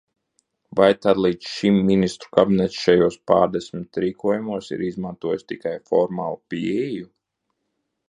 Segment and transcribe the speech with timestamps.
[0.77, 7.11] Vai tad līdz šim Ministru kabinets šajos pārdesmit rīkojumos ir izmantojis tikai formālu pieeju?